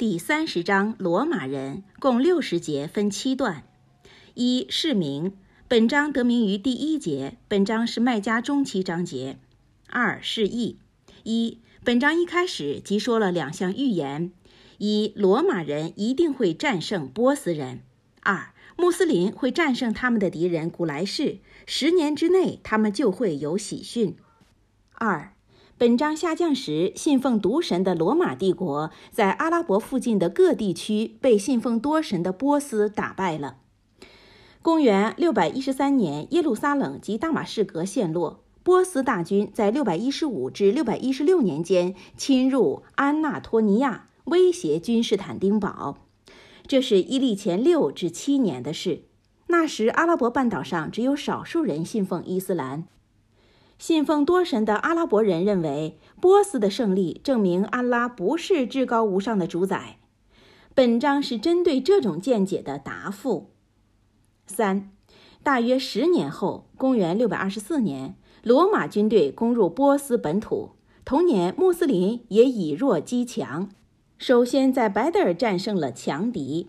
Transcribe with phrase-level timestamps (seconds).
[0.00, 3.64] 第三十章罗马人，共六十节，分七段。
[4.32, 5.36] 一释名，
[5.68, 9.38] 本章得名于第一节，本章是麦加中期章节。
[9.90, 10.78] 二释义，
[11.24, 14.32] 一本章一开始即说了两项预言：
[14.78, 17.80] 一，罗马人一定会战胜波斯人；
[18.22, 24.16] 二，穆斯林会战胜他们的敌人古来士，十年之内他们就会有喜讯。
[24.94, 25.34] 二。
[25.80, 33.56] 本章下降时，信奉独神的罗马帝国在阿拉伯附近的各地区被信奉多神的波斯打败了。
[34.60, 45.96] 公元六百一十三年，耶路撒冷及大马士革陷落，波斯大军在六百一十五至六百一十六年间侵入安纳托尼亚，威胁君士坦丁堡。
[46.66, 49.04] 这是伊历前六至七年的事。
[49.46, 52.84] 那时，阿拉伯半岛上只有少数人信奉伊斯兰。
[53.80, 59.96] 信奉多神的阿拉伯人认为，波斯的胜利证明安拉不是至高无上的主宰。
[60.74, 63.52] 本章是针对这种见解的答复。
[64.46, 64.90] 三，
[65.42, 70.72] 大约十年后，公元六百二十四年，罗马军队攻入波斯本土。
[71.06, 73.70] 同年，穆斯林也以弱击强，
[74.18, 76.68] 首先在白德尔战胜了强敌。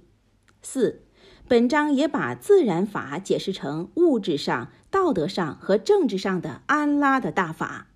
[0.62, 1.02] 四。
[1.48, 7.88] 本章也把自然法解释成物质上、道德上和政治上的安拉的大法。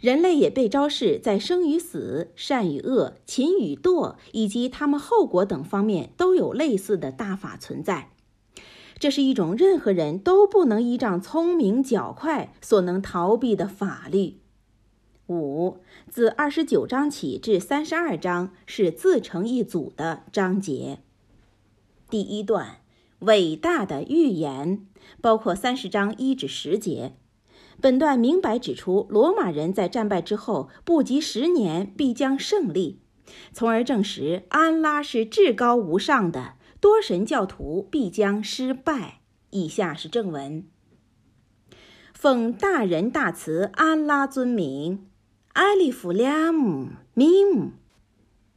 [0.00, 8.12] 人类也被昭示在生与死、善与恶、勤与惰以及他们后果等方面都有类似的大法存在。
[9.00, 14.38] 这是一种任何人都不能依仗聪明较快所能逃避的法律。
[15.26, 21.00] 五，自二十九章起至三十二章是自成一组的章节。
[22.08, 22.76] 第一段。
[23.22, 24.86] 伟大的预言
[25.20, 27.14] 包括三十章一至十节。
[27.80, 33.00] 本段明白指出，罗马人在战败之后不及十年必将胜利，
[33.52, 39.20] 从而证实安拉是至高无上的，多神教徒必将失败。
[39.50, 40.66] 以下是正文：
[42.12, 45.06] 奉大仁大慈安拉尊名，
[45.52, 47.70] 艾利弗拉姆米姆，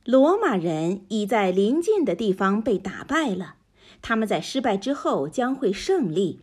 [0.04, 3.56] 罗马人已在临近的地方被打败了。
[4.02, 6.42] 他们在失败之后将会胜利，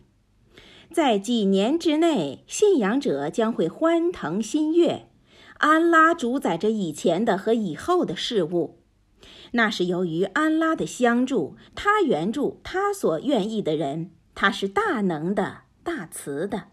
[0.91, 5.07] 在几年之内，信仰者将会欢腾新月。
[5.57, 8.79] 安拉主宰着以前的和以后的事物，
[9.51, 14.11] 那是由于安拉的相助，他援助他所愿意的人。
[14.33, 16.67] 他是大能的、大慈的。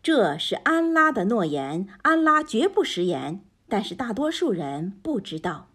[0.00, 5.71] 这是安拉的诺言，安拉绝不食言，但是大多数人不知道。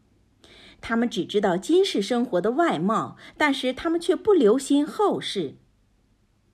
[0.82, 5.56] 他们只知道今世生活的外貌，但是他们却不留心后世。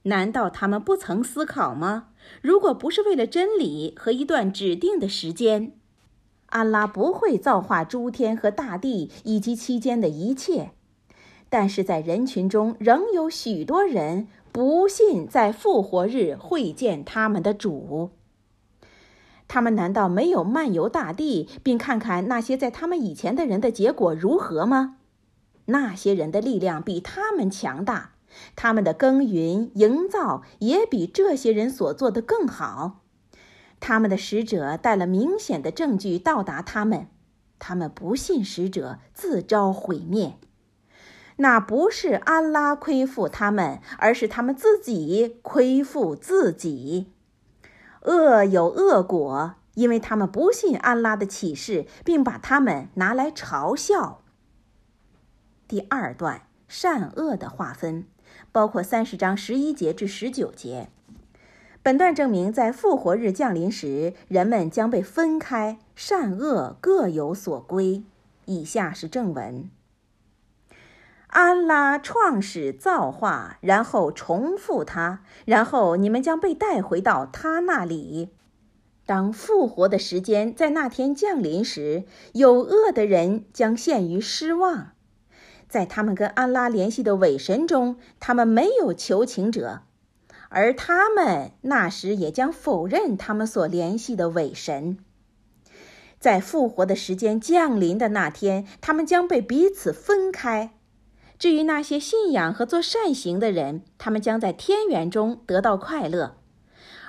[0.04, 2.10] 难道他们不曾思考吗？
[2.42, 5.74] 如果不是为了真理和一段指定的时间，
[6.48, 10.72] 安拉不会造化诸天和大地以及其间的一切。
[11.50, 18.10] 但是在人群中仍有许多人不信在复活日会见他们的主。
[19.54, 24.96] 他们难道没有漫游大地，并看看那些在他们以前的人的结果如何吗？
[25.66, 28.14] 那些人的力量比他们强大，
[28.56, 33.02] 他们的耕耘营造也比这些人所做的更好。
[33.80, 37.06] 他们的使者带了明显的证据到达他们，
[37.60, 40.34] 他们不信使者，自招毁灭。
[41.36, 47.13] 那不是安拉亏负他们，而是他们自己亏负自己。
[48.06, 54.22] 恶有恶果，因为他们不信安拉的启示，并把他们拿来嘲笑。
[55.68, 58.06] 第二段善恶的划分，
[58.52, 60.90] 包括三十章十一节至十九节。
[61.82, 68.04] 本段证明，在复活日降临时，人们将被分开，善恶各有所归。
[68.46, 69.70] 以下是正文。
[71.34, 78.30] 安拉创始造化，然后重复它，然后你们将被带回到他那里。
[79.08, 84.92] 当复活的时间在那天降临时，有恶的人将陷于失望。
[85.68, 89.82] 在他们跟安拉联系的伪神中，他们没有求情者，
[90.50, 95.00] 而他们那时也将否认他们所联系的伪神。
[96.20, 100.76] 在复活的时间降临的那天，他们将被彼此分开。
[101.44, 106.38] 至于那些信仰和做善行的人，他们将在天园中得到快乐；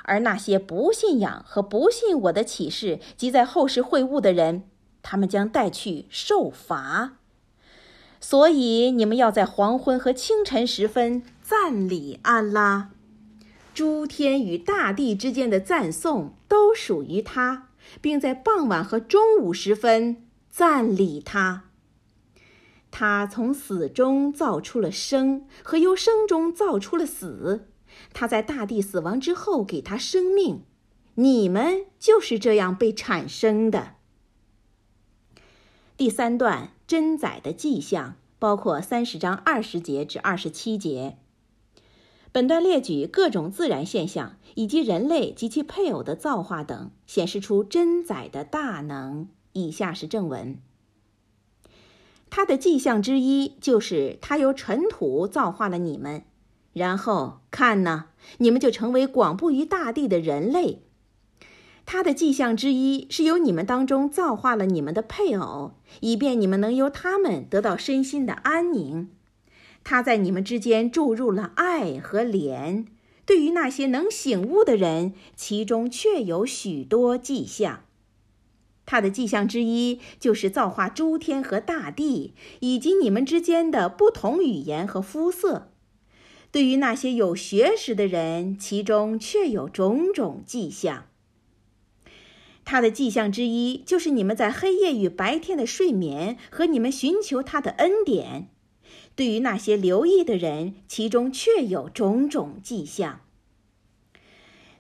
[0.03, 4.65] 而那些不信仰和不信我的启示及在后世会晤的人，
[5.05, 7.13] 他们将带去受罚。
[8.19, 12.91] 所以你们要在黄昏和清晨时分赞礼安拉，
[13.73, 17.69] 诸天与大地之间的赞颂都属于他，
[18.01, 21.64] 并在傍晚和中午时分赞礼他。
[22.97, 27.67] 他从死中造出了生，和由生中造出了死。
[28.13, 30.63] 他在大地死亡之后给他生命。
[31.17, 33.97] 你们就是这样被产生的。
[35.97, 41.19] 第三段真宰的迹象包括三十章二十节至二十七节。
[42.31, 49.29] 本段列举各种自然现象以及人类及其配偶的造化等，显示出真宰的大能。
[49.53, 50.61] 以下是正文。
[52.37, 56.25] 他的迹象之一就是他由尘土造化了你们，
[56.73, 58.07] 然后看呢，
[58.39, 60.83] 你们就成为广布于大地的人类。
[61.87, 69.11] 他的迹象之一是由你们当中造化了你们的配偶，以便你们能由他们得到身心的安宁。
[69.85, 72.85] 他在你们之间注入了爱和怜。
[73.25, 77.85] 对于那些能醒悟的人，其中确有许多迹象。
[78.87, 85.71] 他的迹象之一就是造化诸天和大地，以及你们之间的不同语言和肤色。
[86.51, 91.07] 对于那些有学识的人，其中确有种种迹象。
[92.65, 98.49] 他的迹象之一就是你们在黑夜与白天的睡眠和你们寻求他的恩典。
[99.17, 103.21] 对于那些留意的人，其中确有种种迹象。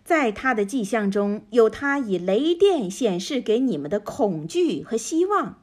[0.05, 5.63] 在他的迹象中有他以雷电显示给你们的恐惧和希望。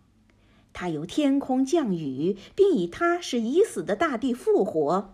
[0.73, 5.13] 他由天空降雨，并以他是已死的大地复活。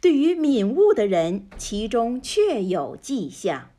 [0.00, 3.70] 对于敏悟的人，其中确有迹象。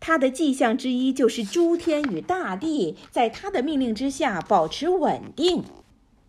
[0.00, 5.64] 他的迹象之一就是诸天与大地在他的命令之下保持稳定。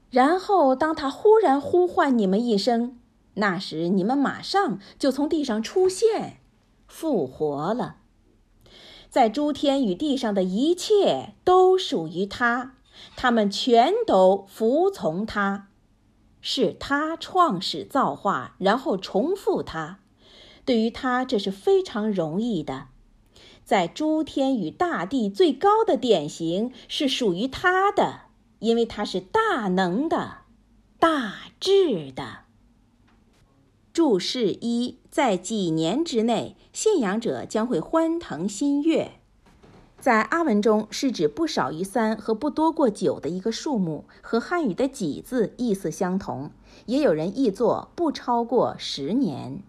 [0.09, 2.97] 然后，当他忽然呼唤你们一声，
[3.35, 6.39] 那时你们马上就从地上出现，
[6.89, 7.95] 复活了。
[9.09, 12.75] 在诸天与地上的一切都属于他，
[13.15, 15.69] 他们全都服从他，
[16.41, 19.99] 是他创始造化，然后重复他。
[20.65, 22.87] 对于他，这是非常容易的。
[23.63, 28.27] 在诸天与大地最高的典型是属于他的。
[28.59, 30.39] 因为他是大能的、
[30.99, 32.39] 大智的。
[33.91, 39.13] 注释一：在几年之内，信仰者将会欢腾新月。
[39.99, 46.51] 在阿文中是指不少于三和不多过九的一个数目，和汉语的几字意思相同。
[46.85, 49.61] 也有人译作不超过十年。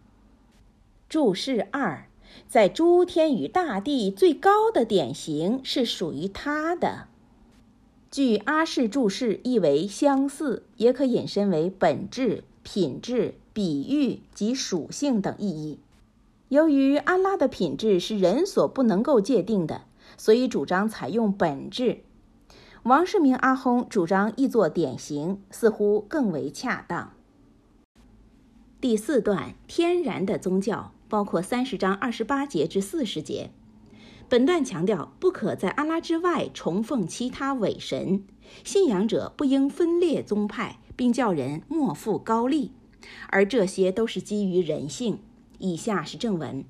[1.08, 2.06] 注释二：
[2.46, 7.09] 在诸天与大地最高的典型是属于他的。
[8.10, 15.78] 据阿氏注释意为相似，也可引申为本质、品质、比喻及属性等意义。
[16.48, 19.82] 由于安拉的品质是人所不能够界定的，
[20.16, 22.00] 所以主张采用本质。
[22.82, 27.12] 王世明阿訇主张译作典型，似乎更为恰当。
[28.80, 33.50] 第四段天然的宗教包括三十章二十八节至四十节。
[34.30, 38.22] 本段强调，不可在安拉之外崇奉其他伪神，
[38.62, 42.70] 信仰者不应分裂宗派，并叫人莫负高利，
[43.30, 45.18] 而这些都是基于人性。
[45.58, 46.64] 以下是正文：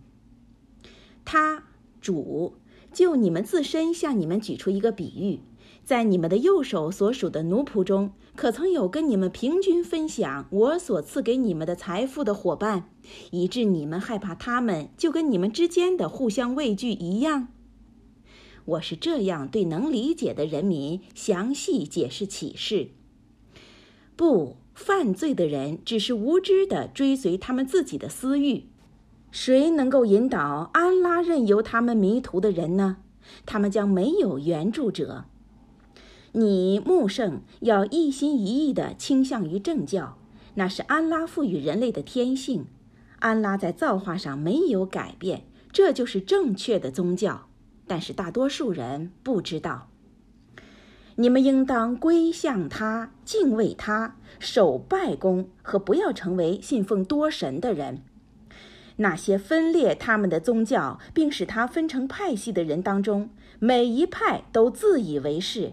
[1.26, 1.64] 他
[2.00, 2.54] 主
[2.94, 5.40] 就你们自身向你们举出一个比喻，
[5.84, 12.90] 在你们的右手所属的奴仆中，可曾有跟你们平均分享我所赐给你们的财富的伙伴，
[13.30, 17.46] 以致你们害怕他们，就跟你们之间的互相畏惧一样？
[18.70, 22.90] 我是这样对能理解的人民详细解释启示。
[24.14, 28.66] 不，犯罪的人只是无知地追随他们自己的私欲。
[29.32, 32.98] 谁能够引导安拉任由他们迷途的人呢？
[33.44, 35.24] 他们将没有援助者。
[36.32, 40.16] 你穆圣要一心一意地倾向于正教，
[40.54, 42.66] 那是安拉赋予人类的天性。
[43.18, 47.49] 安拉在造化上没有改变，这就是正确的宗教。
[47.90, 49.88] 但是大多数人不知道。
[51.16, 58.04] 你们应当归向他，敬畏他，守拜功，和不要成为信奉多神的人。
[58.98, 65.72] 那些分裂他们的宗教，并使他分成派系的人当中，每一派都自以为是。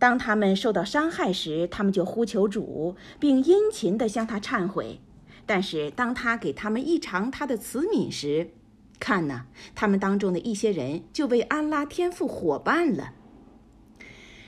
[0.00, 4.98] 当他们受到伤害时，他们就呼求主，并殷勤地向他忏悔；
[5.46, 8.50] 但是当他给他们一尝他的慈悯时，
[8.98, 13.12] 看呐，他们当中的一些人就为安拉天赋伙伴了。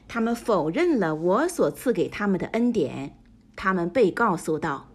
[0.06, 3.16] 他们否认了我所赐给他们的恩典。
[3.56, 4.88] 他们被告诉道：“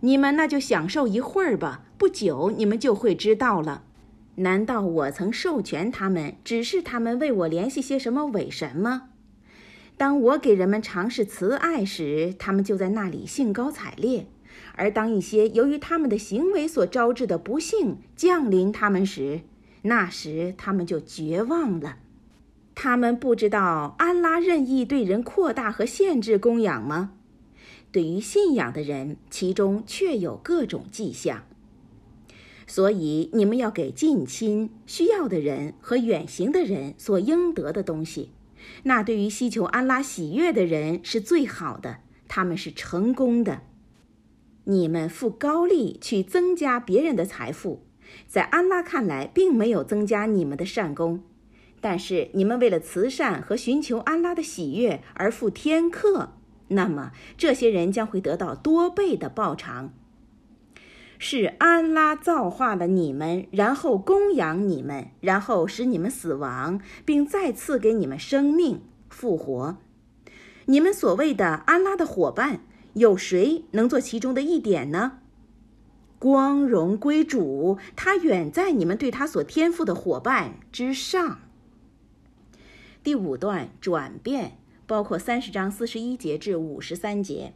[0.00, 3.84] 你们那就享受一会儿吧，不久你们就会知道了。
[4.36, 9.08] 难道我曾授权他们，指示他们为我联系些什么伪神吗？”
[9.96, 14.26] 当我给人们尝试慈爱时，他们就在那里兴高采烈；
[14.74, 19.42] 而当一些由于他们的行为所招致的不幸降临他们时，
[19.82, 21.98] 那时他们就绝望了。
[22.74, 27.12] 他们不知道安拉任意对人扩大和限制供养吗？
[27.90, 31.42] 对于信仰的人，其中确有各种迹象。
[32.66, 38.30] 所以你们要给近亲、需要的人和远行的人所应得的东西。
[38.84, 41.98] 那对于希求安拉喜悦的人是最好的，
[42.28, 43.60] 他们是成功的。
[44.64, 47.82] 你们付高利去增加别人的财富，
[48.26, 51.22] 在安拉看来并没有增加你们的善功，
[51.80, 56.34] 但是你们为了慈善和寻求安拉的喜悦而付天课，
[56.68, 59.92] 那么这些人将会得到多倍的报偿。
[61.18, 69.76] 是安拉造化了你们，然后供养你们，然后使你们死亡，并再赐给你们生命复活。
[70.66, 72.60] 你们所谓的安拉的伙伴，
[72.94, 75.20] 有谁能做其中的一点呢？
[76.18, 81.40] 光荣归主，他远在你们对他所天赋的伙伴之上。
[83.02, 87.52] 第五段转变包括三十章四十一节至五十三节。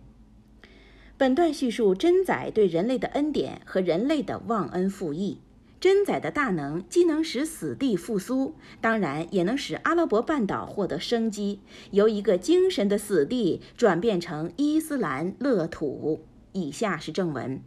[1.17, 5.41] 本段叙述真宰对人类的恩典和人类的忘恩负义。
[5.79, 16.25] 真宰的大能既能使死地复苏，当然也能使阿拉伯半岛获得生机，由一个精神的死地转变成伊斯兰乐土。
[16.53, 17.61] 以下是正文：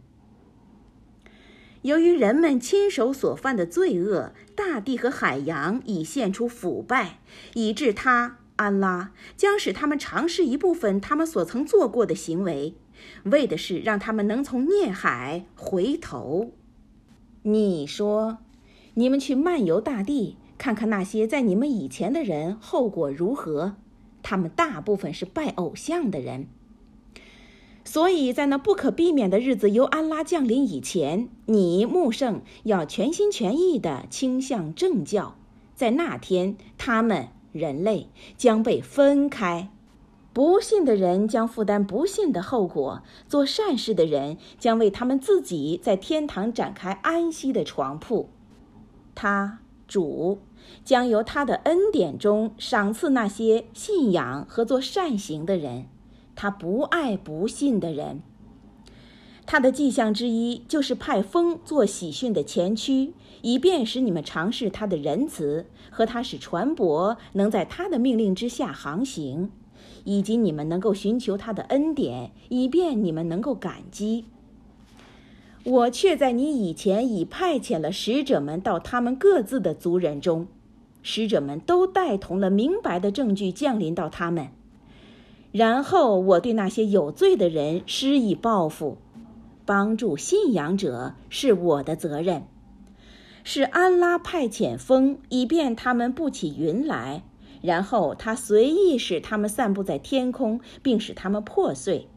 [1.82, 7.20] 由于人们亲手所犯的罪恶，大地和海洋已现出腐败，
[7.54, 12.74] 以致他安拉将使他们尝试一部分他们所曾做过的行为。
[13.24, 16.52] 为的是让他们能从孽海回头。
[17.42, 18.38] 你说，
[18.94, 23.76] 你们去漫游大地，看看那些在你们以前的人后果如何？
[24.22, 26.46] 他们大部分是拜偶像的人。
[27.82, 35.36] 所以在那不可避免的日子由安拉降临以前，你穆圣要全心全意地倾向正教。
[35.74, 39.70] 在那天，他们人类将被分开。
[40.32, 48.28] 不信的人将负担不信的后果，做善事的人将为他们自己在天堂展开安息的床铺。
[49.14, 49.58] 他
[49.88, 50.38] 主
[50.84, 55.86] 将由他的恩典中赏赐那些信仰和做善行的人。
[56.36, 58.22] 他不爱不信的人。
[59.44, 69.50] 他的迹象之一就是派风做喜讯的前驱，以便使你们尝试他的仁慈，和他使船舶能在他的命令之下航行。
[70.04, 74.24] 以及你们能够寻求他的恩典，以便你们能够感激。
[75.64, 80.46] 我却在你以前已派遣了使者们到他们各自的族人中，
[81.02, 84.48] 使者们都带同了明白的证据降临到他们。
[85.52, 88.96] 然后我对那些有罪的人施以报复，
[89.66, 92.44] 帮助信仰者是我的责任。
[93.42, 97.24] 是安拉派遣风，以便他们不起云来。
[97.60, 102.08] 然后他随意使他们散布在天空，并使他们破碎。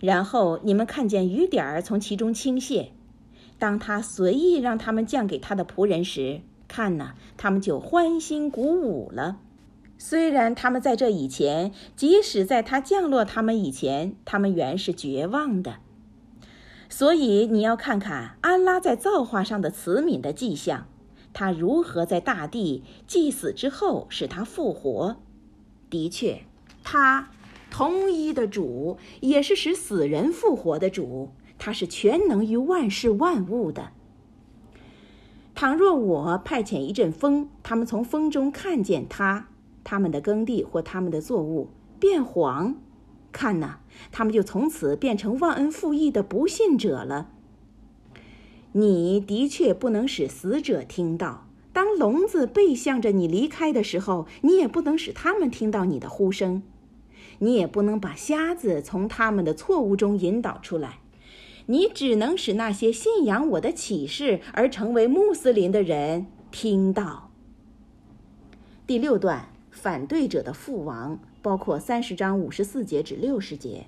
[0.00, 2.88] 然后你们看见雨点儿从其中倾泻。
[3.58, 9.38] 当他随意让他们降给他的仆人时，看呐，他们就欢欣鼓舞了。
[9.96, 15.76] 虽然他们在这以前，即使在他降落他们以前，他们原是绝望的。
[16.90, 20.86] 所以你要看看安拉在造化上的慈悯的迹象。
[21.38, 25.16] 他如何在大地祭死之后使他复活？
[25.90, 26.44] 的确，
[26.82, 27.28] 他
[27.70, 31.28] 同一的主也是使死人复活的主。
[31.58, 33.92] 他是全能于万事万物的。
[35.54, 39.48] 倘若我派遣一阵风，他们从风中看见他，
[39.84, 41.68] 他们的耕地或他们的作物
[42.00, 42.76] 变黄，
[43.30, 47.28] 看呐，他们就从此变成忘恩负义的不信者了。
[48.78, 56.62] 你的确不能使死者听到，当聋子背向着你离开的时候，你也不能使他们听到你的呼声，
[57.38, 60.98] 你也不能把瞎子从他们的错误中引导出来，
[61.64, 67.30] 你只能使那些信仰我的启示而成为穆斯林的人听到。
[68.86, 73.86] 第六段，反对者的父王，包括三十章五十四节至六十节。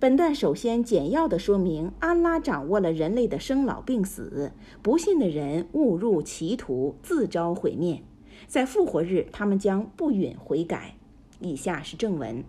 [0.00, 8.00] 本段首先简要地说明，安拉掌握了人类的生老病死，不信的人误入歧途，自招毁灭。
[8.46, 10.94] 在复活日，他们将不允悔改。
[11.40, 12.44] 以下是正文：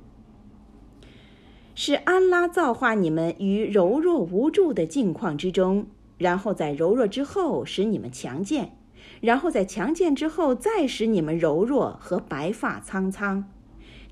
[1.74, 5.88] 是安拉造化你们于柔弱无助的境况之中，
[6.20, 8.78] 然后在柔弱之后使你们强健，
[9.22, 13.50] 然后在强健之后再使你们柔弱和白发苍苍。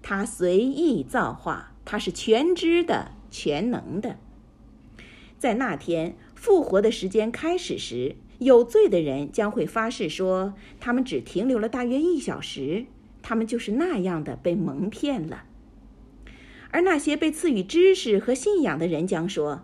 [0.01, 4.17] 他随意造化，他是全知的、全能的。
[5.37, 12.85] 在那天复活的时间开始时，有罪的人将会发誓说，他们只停留了大约一小时，
[13.21, 15.43] 他们就是那样的被蒙骗了。
[16.71, 19.63] 而那些被赐予知识和信仰的人将说，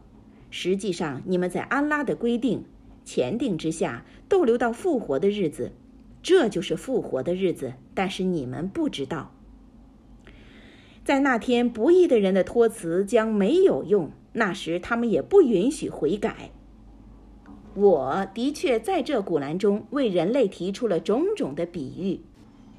[0.49, 2.65] 实际上你们在安拉的规定、
[3.03, 5.73] 前定之下逗留到复活的日子，
[6.21, 9.35] 这就是复活的日子，但是你们不知道。
[11.03, 14.11] 在那天，不义的人的托辞将没有用。
[14.33, 16.51] 那时，他们也不允许悔改。
[17.75, 22.21] 我的确在这古兰中为人类提出了种种的比喻。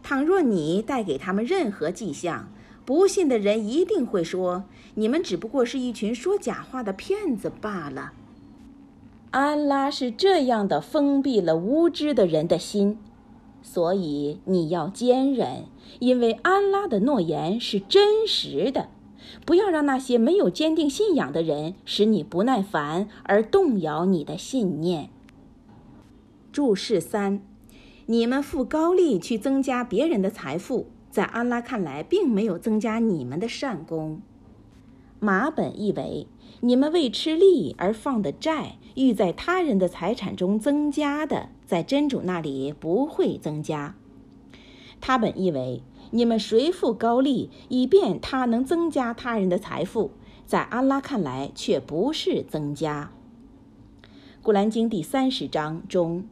[0.02, 2.52] 倘若你带给他们任何迹象，
[2.84, 4.64] 不信的人一定会说
[4.94, 8.12] ：“你们只不过是一群说假话的骗子罢了。”
[9.32, 12.98] 安拉是这样的封闭了无知的人的心。
[13.66, 15.64] 所以你要坚忍，
[15.98, 18.90] 因为安拉的诺言是真实的。
[19.46, 25.08] 不要让那些没有坚定信仰的人使你不耐烦而动摇你的信念。
[26.52, 27.40] 注释三：
[28.06, 34.20] 你们付高利去增加别人的财富，在安拉看来并没有增加你们的善功。
[35.18, 36.26] 马本译为：
[36.60, 41.48] 你们为吃利而放的债，欲在他人的财产中增加的。
[41.66, 43.94] 在真主那里不会增加。
[45.00, 50.12] 他本意为：你们谁付高利，以便他能增加他人的财富，
[50.46, 53.10] 在安拉看来却不是增加。
[54.42, 56.24] 古兰经第三十章中